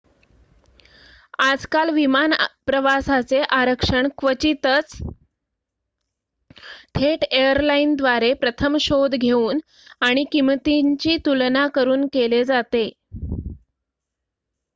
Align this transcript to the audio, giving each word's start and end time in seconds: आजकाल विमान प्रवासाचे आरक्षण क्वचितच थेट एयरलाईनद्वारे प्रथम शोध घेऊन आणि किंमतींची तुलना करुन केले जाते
आजकाल 1.39 1.89
विमान 1.89 2.31
प्रवासाचे 2.65 3.41
आरक्षण 3.51 4.07
क्वचितच 4.17 4.95
थेट 6.95 7.23
एयरलाईनद्वारे 7.31 8.33
प्रथम 8.41 8.77
शोध 8.81 9.15
घेऊन 9.15 9.59
आणि 10.01 10.23
किंमतींची 10.31 11.17
तुलना 11.25 11.67
करुन 11.75 12.07
केले 12.13 12.43
जाते 12.45 12.89